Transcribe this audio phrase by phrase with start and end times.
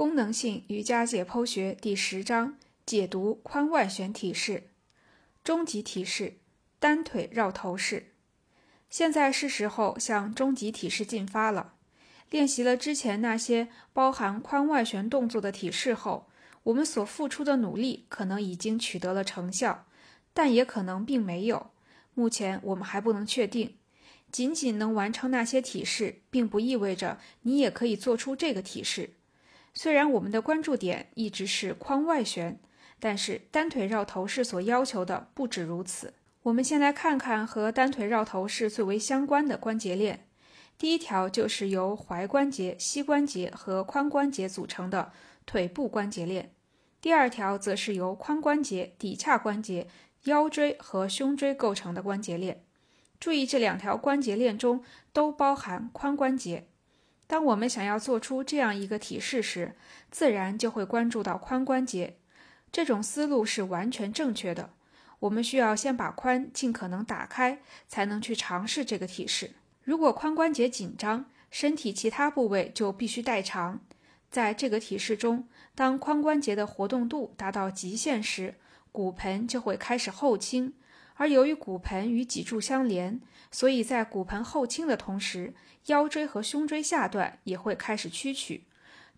[0.00, 2.56] 功能性瑜伽解剖学第十章
[2.86, 4.70] 解读髋外旋体式。
[5.44, 6.38] 终极体式：
[6.78, 8.06] 单腿绕头式。
[8.88, 11.74] 现在是时候向终极体式进发了。
[12.30, 16.30] 练习了之前那些包含髋外旋动作的体式后，
[16.62, 19.84] 我们所付出的努力可能已经取得了成效，
[20.32, 21.72] 但也可能并没有。
[22.14, 23.76] 目前我们还不能确定。
[24.32, 29.10] 仅仅能完成那些体式，并不意味着你也可以做出这个体式。
[29.72, 32.58] 虽然我们的关注点一直是髋外旋，
[32.98, 36.14] 但是单腿绕头式所要求的不止如此。
[36.42, 40.26] 我们先来看看和单腿绕头式最为相关的关节链。
[40.78, 45.12] 第一条就是由踝关节、膝关节和髋关节组成的
[45.44, 46.52] 腿部关节链。
[47.02, 49.86] 第二条则是由髋关节、骶髂关节、
[50.24, 52.64] 腰椎和胸椎构成的关节链。
[53.18, 54.82] 注意，这两条关节链中
[55.12, 56.68] 都包含髋关节。
[57.30, 59.76] 当我们想要做出这样一个体式时，
[60.10, 62.16] 自然就会关注到髋关节。
[62.72, 64.70] 这种思路是完全正确的。
[65.20, 69.52] 我们需要先把髋尽可能打开，才能去尝试这个体式。
[69.84, 73.78] 如果髋关节紧张，身体其他部位就必须代偿。
[74.28, 75.46] 在这个体式中，
[75.76, 78.56] 当髋关节的活动度达到极限时，
[78.90, 80.74] 骨盆就会开始后倾。
[81.20, 85.52] 而由于骨盆与脊柱相连，所以在骨盆后倾的同时，
[85.88, 88.64] 腰椎和胸椎下段也会开始屈曲，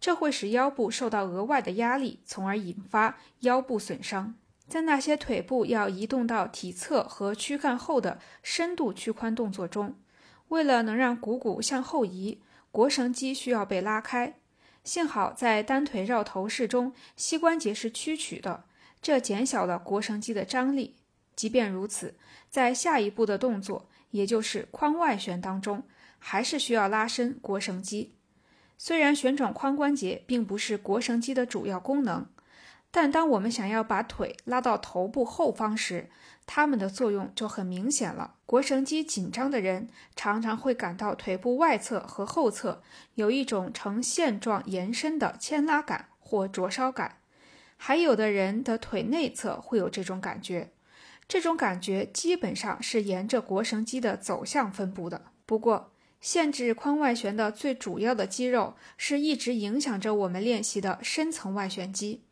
[0.00, 4.34] 这会使腰部受到额外的压力，从而引发腰部损伤。
[4.67, 9.94] 在那些腿部要移动到体侧和躯干后的深度屈髋动作中，
[10.48, 14.34] 为了能让股骨向后移，腘绳肌需要被拉开。
[14.83, 18.64] 幸好在单腿绕头式中，膝关节是屈曲的，
[19.00, 20.97] 这减小了腘绳肌的张力。
[21.43, 22.15] 即便如此，
[22.48, 25.83] 在下一步的动作，也就是髋外旋当中，
[26.21, 28.15] 还是需要拉伸腘绳肌。
[28.79, 32.27] 虽然旋转髋关节并不是腘绳肌的主要功能，
[32.93, 36.09] 但当我们想要把腿拉到头部后方时，
[36.47, 38.37] 它们的作用就很明显了。
[38.47, 42.84] 腘绳肌紧张的人常常会感到腿部外侧和后侧
[43.16, 47.16] 有一种呈线状延伸的牵拉感或灼烧感，
[47.77, 50.71] 还有的人的腿内侧会有这种感觉。
[51.28, 55.22] 这种感觉基本上是沿着腘绳肌的走向分布的。
[55.47, 55.91] 不过，
[56.21, 62.22] 限制髋外旋的最主要的肌肉是一直影响着我们练习的深层外旋肌。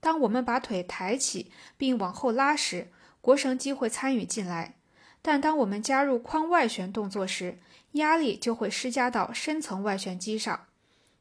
[0.00, 2.88] 当我们把腿抬起并往后拉时，
[3.22, 4.74] 腘绳肌会参与进来；
[5.22, 7.58] 但当我们加入髋外旋动作时，
[7.92, 10.66] 压力就会施加到深层外旋肌上。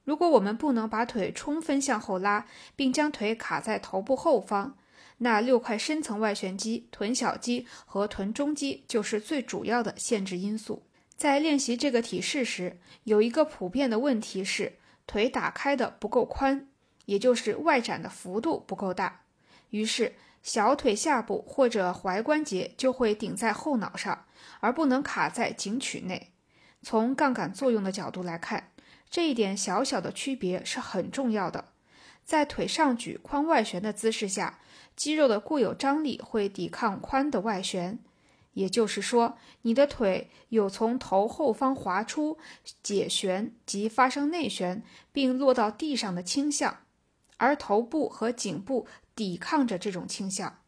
[0.04, 4.78] 如果我们不能把腿充分向后拉，并将腿卡在头部后方，
[5.20, 10.84] 那六块深层外旋肌臀小肌和臀中肌就是最主要的限制因素。
[11.16, 16.68] 在练习这个体式时，有一个普遍的问题是腿打开的不够宽，
[17.06, 19.22] 也就是外展的幅度不够大。
[19.72, 24.26] 于是小腿下部或者踝关节就会顶在后脑上，
[24.62, 26.32] 而不能卡在颈曲内。
[26.82, 28.72] 从杠杆作用的角度来看，
[29.10, 31.66] 这一点小小的区别是很重要的。
[32.24, 34.60] 在腿上举髋外旋的姿势下，
[35.00, 38.00] 肌肉的固有张力会抵抗髋的外旋，
[38.52, 42.38] 也就是说，你的腿有从头后方滑出、
[42.84, 44.84] 解旋及发生内旋
[45.14, 46.80] 并落到地上的倾向，
[47.38, 50.60] 而头部和颈部抵抗着这种倾向。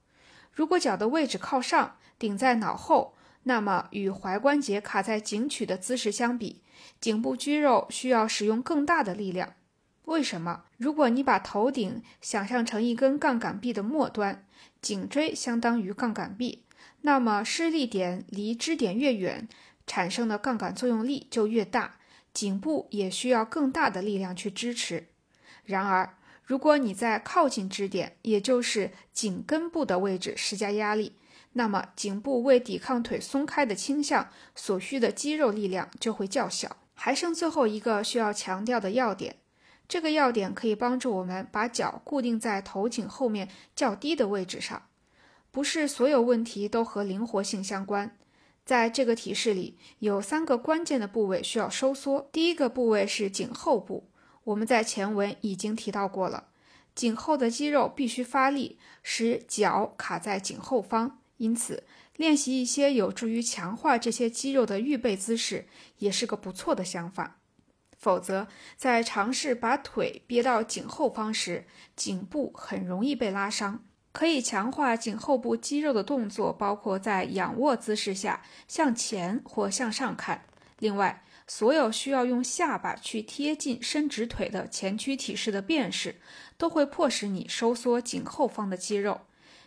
[0.53, 6.61] 如果脚的位置靠上，顶在脑后，那么与踝关节卡在颈曲的姿势相比，
[7.01, 9.55] 颈部肌肉需要使用更大的力量。
[10.05, 10.63] 为什么？
[10.77, 14.45] 如果你把头顶想象成一根杠杆臂的末端，
[14.81, 16.63] 颈椎相当于杠杆臂，
[17.01, 19.47] 那么施力点离支点越远，
[19.85, 21.99] 产生的杠杆作用力就越大，
[22.33, 25.07] 颈部也需要更大的力量去支持。
[25.63, 31.15] 然而，如果你在靠近支点，也就是颈根部的位置施加压力，
[31.53, 36.77] 那么颈部为抵抗腿松开的倾向所需的肌肉力量就会较小。
[36.93, 39.37] 还剩最后一个需要强调的要点。
[39.91, 44.83] 这个要点可以帮助我们把脚固定在头颈后面较低的位置上。
[45.51, 48.17] 不是所有问题都和灵活性相关。
[48.63, 52.29] 在这个体式里，有三个关键的部位需要收缩。
[52.31, 54.07] 第一个部位是颈后部，
[54.45, 56.45] 我们在前文已经提到过了。
[56.95, 61.19] 颈后的肌肉必须发力，使脚卡在颈后方。
[61.35, 61.83] 因此，
[62.15, 65.67] 练习一些有助于强化这些肌肉的预备姿势，
[65.97, 67.40] 也是个不错的想法。
[68.01, 73.83] 否则，在尝试把腿憋到颈后方时，颈部很容易被拉伤。
[74.11, 80.45] 可以强化颈后部肌肉的动作包括在仰卧姿势下向前或向上看。
[80.79, 86.15] 另外，所有需要用下巴去贴近伸直腿的前屈体式的变式，
[86.57, 89.21] 都会迫使你收缩颈后方的肌肉。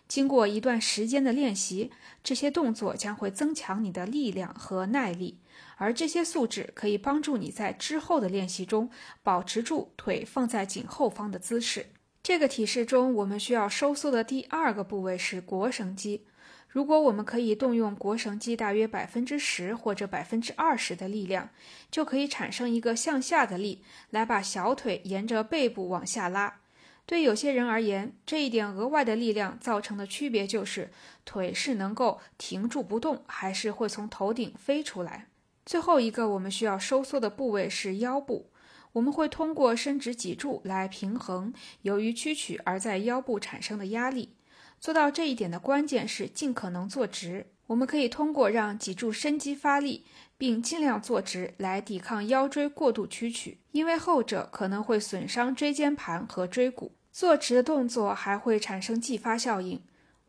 [0.09, 1.91] 经过一段时间的练习，
[2.23, 5.39] 这些动作将会增强你的力量和耐力，
[5.77, 8.91] 而这些素质可以帮助你在之后的练习中
[9.23, 11.87] 保持住腿放在颈后方的姿势。
[12.23, 16.27] 这个体式中，我们需要收缩的第二个部位是腘绳肌。
[16.69, 21.51] 如果我们可以动用腘绳肌大约百分之十或者百分之二十的力量，
[21.91, 26.61] 就可以产生一个向下的力，来把小腿沿着背部往下拉。
[27.07, 30.91] 对有些人而言，这一点额外的力量造成的区别就是，
[31.25, 35.29] 腿是能够停住不动，还是会从头顶飞出来。
[35.65, 38.51] 最后一个我们需要收缩的部位是腰部，
[38.93, 41.53] 我们会通过伸直脊柱来平衡
[41.83, 44.35] 由于屈曲而在腰部产生的压力。
[44.79, 47.47] 做到这一点的关键是尽可能坐直。
[47.69, 50.05] 我们可以通过让脊柱伸肌发力，
[50.37, 56.93] 并尽量坐直来抵抗腰椎过度屈曲，因为后者可能会损伤椎间盘和椎骨。
[57.11, 59.81] 坐直的动作还会产生继发效应。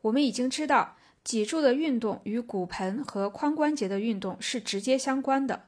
[0.03, 5.63] 我们已经知道，脊柱的运动与骨盆和髋关节的运动是直接相关的。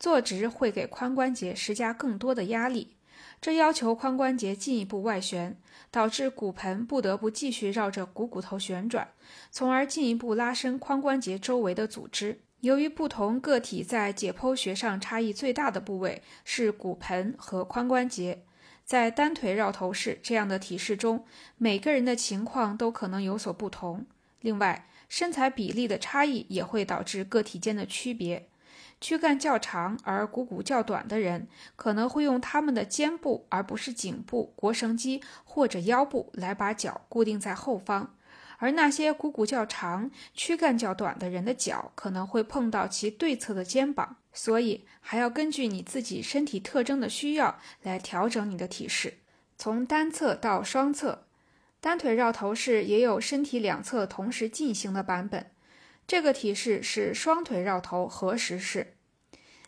[0.00, 2.96] 坐直会给髋关节施加更多的压力，
[3.40, 5.56] 这要求髋关节进一步外旋。
[5.90, 9.06] 导致骨盆不得不继续绕着股骨头旋转，
[9.52, 12.40] 从而进一步拉伸髋关节周围的组织。
[12.62, 18.42] 由于不同个体在解剖学上差异最大的部位是骨盆和髋关节，
[18.84, 21.24] 在单腿绕头式这样的体式中，
[21.58, 24.04] 每个人的情况都可能有所不同。
[24.40, 28.48] 另外，身材比例的差异也会导致个体间的区别。
[29.00, 31.46] 躯干较长而股骨较短的人，
[31.76, 38.08] 可能会用他们的肩部而不是颈部、腘绳肌或者腰部来把脚固定在后方；
[38.58, 44.16] 而那些股骨较长、躯干较短的人的脚可能会碰到其对侧的肩膀。
[44.32, 49.18] 所以，还要根据你自己身体特征的需要来调整你的体式。
[49.56, 51.26] 从单侧到双侧，
[51.84, 55.50] 单腿绕头式也有身体两侧同时进行的版本。
[56.06, 58.94] 这个体式是双腿绕头合十式，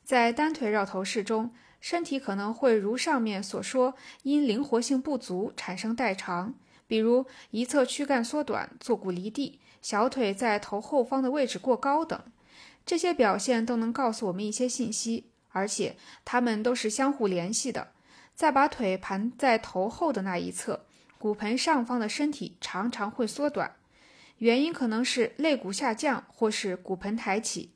[0.02, 3.92] 在单腿绕头式中，身体可能会如上面所说，
[4.22, 6.54] 因灵活性不足产生代偿，
[6.86, 12.18] 比如一侧躯干缩短、坐骨离地、小腿在头后方的位置过高等。
[12.86, 17.88] 这些表现都能告诉我们一些信息，而且它们都是相互联系的。
[18.34, 20.86] 再把腿盘在头后的那一侧，
[21.18, 23.74] 骨盆上方的身体常常会缩短。
[24.38, 27.70] 原因可能是肋骨下降，或是骨盆抬起，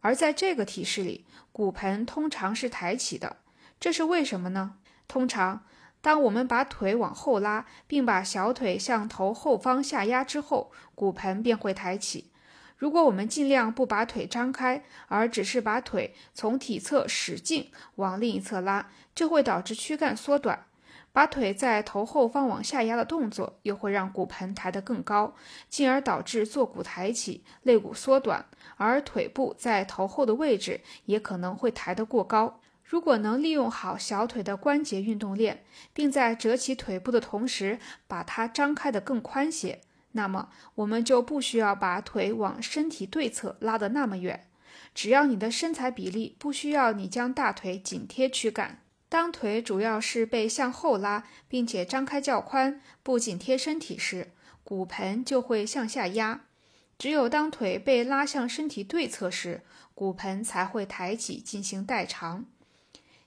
[0.00, 3.36] 而在这个体式里，骨盆通常是抬起的。
[3.78, 4.76] 这是为什么呢？
[5.06, 5.64] 通常，
[6.00, 12.30] 当我们把腿往后拉，并把小腿向头后方下压之后，骨盆便会抬起。
[12.78, 20.64] 如果我们尽量不把腿张开，而只是把腿从体侧使劲往另一侧拉，就会导致躯干缩短。
[21.18, 25.34] 把腿在头后方往下压的动作，又会让骨盆抬得更高，
[25.68, 32.60] 进而导致坐骨抬起、肋骨缩短，而腿部在头后的位置也可能会抬得过高。
[32.84, 39.80] 如果能利用好小腿的关节运动链，并在折起腿部的同时把它张开得更宽些，
[40.12, 44.46] 那么我们就不需要把腿往身体对侧拉得那么远。
[44.94, 48.78] 只要你的身材比例不需要你将大腿紧贴躯干。
[49.08, 56.44] 当腿主要是被向后拉，并且张开较宽，不紧贴身体时，骨盆就会向下压。
[56.98, 59.62] 只有当腿被拉向身体对侧时，
[59.94, 62.44] 骨盆才会抬起进行代偿。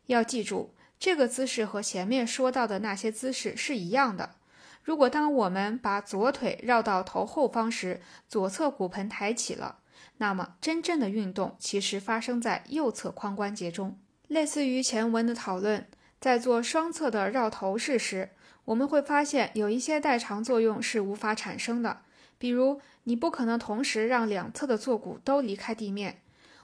[0.08, 4.36] 要记住，这个姿势和前面说到的那些姿势是一样的。
[4.84, 9.80] 如果当我们把左腿绕到头后方时，左侧骨盆抬起了，
[10.18, 13.98] 那么真正的运动其实发生在右侧髋关节中。
[14.32, 15.86] 类似于前文的讨论，
[16.22, 18.30] 在做双侧的绕头式时，
[18.64, 22.00] 我们会发现有一些代偿作用是无法产生的。
[22.38, 26.22] 比如，你不可能同时让两侧的坐骨都离开地面。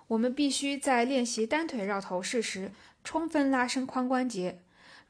[0.07, 2.71] 我们必须在练习单腿绕头式时，
[3.03, 4.59] 充分拉伸髋关节。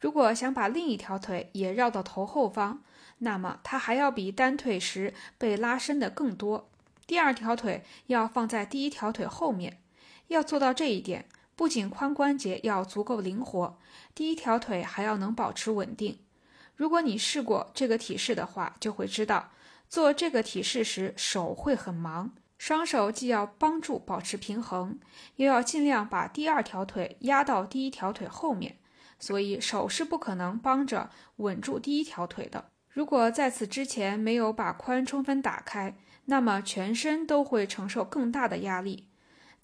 [0.02, 2.82] 如果想把另一条腿也绕到头后方，
[3.20, 6.68] 那么它还要比单腿时被拉伸的更多。
[7.06, 9.78] 第二条腿要放在第一条腿后面。
[10.30, 11.26] 要做到这一点。
[11.58, 13.80] 不仅髋关节要足够灵活，
[14.14, 16.20] 第一条腿还要能保持稳定。
[16.76, 19.50] 如果你试过这个体式的话，就会知道
[19.90, 25.00] 做这个体式时手会很忙，双手既要帮助保持平衡，
[25.38, 28.78] 又要尽量把第二条腿压到第一条腿后面，
[29.18, 32.66] 所以手是不可能帮着稳住第一条腿的。
[32.92, 39.08] 如果在此之前没有把髋充分打开，那么全身都会承受更大的压力。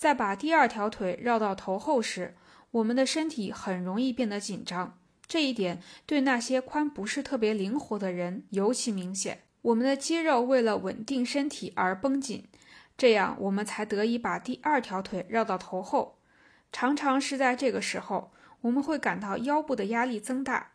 [0.03, 2.35] 在把第二条腿绕到头后时，
[2.71, 9.43] 我们的身体很容易变得紧张，这一点对那些髋不是特别灵活的人尤其明显。
[9.61, 12.45] 我们的肌肉为了稳定身体而绷紧，
[12.97, 16.17] 这样我们才得以把第二条腿绕到头后。
[16.73, 20.71] 常常是在这个时候，我们会感到腰部的压力增大。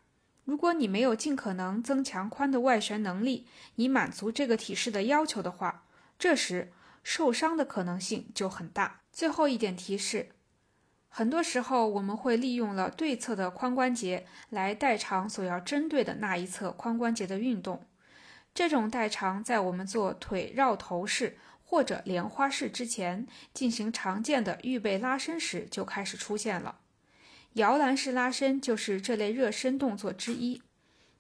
[0.47, 5.85] 如果你没有尽可能增强髋的外旋能力，以满足这个体式的要求的话，
[6.19, 9.01] 这时受伤的可能性就很大。
[9.13, 10.31] 最后一点提示。
[11.09, 17.87] 很多时候，我们会利用了对侧的髋关节来代偿所要针对的那一侧髋关节的运动。
[18.55, 26.81] 这种代偿在我们做腿绕头式或者莲花式之前进行常见的预备拉伸时就开始出现了。
[27.55, 30.63] 摇篮式拉伸就是这类热身动作之一。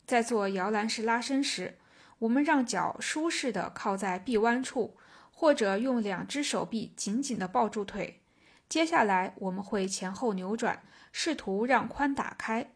[0.06, 1.78] 在做摇篮式拉伸时，
[2.20, 4.96] 我们让脚舒适地靠在臂弯处，
[5.40, 8.22] 或者用两只手臂紧紧地抱住腿。
[8.68, 12.72] 接下来我们会前后扭转，试图让髋打开。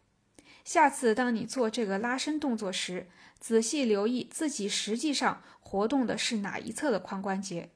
[0.62, 3.08] 下次当你做这个拉伸动作时，
[3.40, 7.70] 仔细留意自己实际上活动的是哪一侧的髋关节。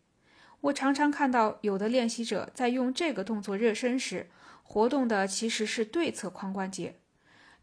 [0.60, 4.30] 我常常看到有的练习者在用这个动作热身时，
[4.62, 7.00] 活动的其实是对侧髋关节。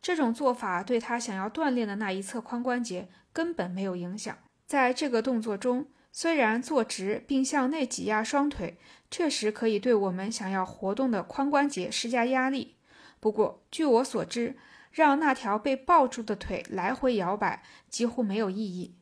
[0.02, 4.38] 这种做法对他想要锻炼的那一侧髋关节根本没有影响。
[4.68, 5.88] 在这个动作中。
[6.16, 8.78] 虽然坐直并向内挤压双腿
[9.10, 12.76] 确实可以对我们想要活动的髋关节施加压力，
[13.20, 14.56] 不过据我所知，
[14.92, 18.94] 让那条被抱住的腿来回摇摆几乎没有意义。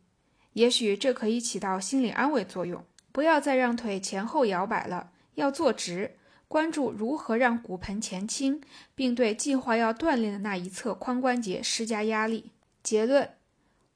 [0.53, 2.85] 也许这可以起到心理安慰作用。
[3.11, 6.15] 不要再让腿前后摇摆了，要坐直，
[6.47, 8.61] 关注如何让骨盆前倾，
[8.95, 12.51] 并对计划要锻炼的那一侧髋关节施加压力。
[12.81, 13.40] 结论。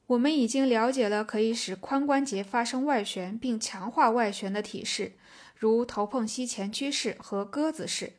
[0.07, 5.13] 我们已经了解了可以使髋关节发生外旋并强化外旋的体式，
[5.55, 8.09] 如头碰膝前屈式和鸽子式；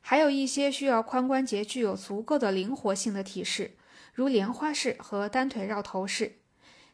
[0.00, 3.76] 还有一些需要髋关节具有足够的灵活性的体式，
[4.12, 6.38] 如莲花式和单腿绕头式。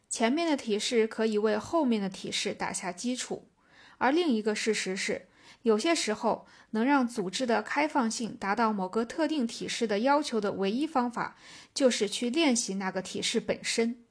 [0.07, 3.47] 前面的体式可以为后面的体式打下基础，
[3.97, 5.27] 而另一个事实是，
[5.63, 11.35] 有些时候能让组织的开放性达到某个特定体式的要求的唯一方法，
[11.73, 14.03] 就是去练习那个体式本身。